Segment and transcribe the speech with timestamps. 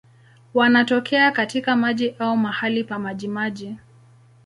[0.53, 3.75] Wanatokea katika maji au mahali pa majimaji.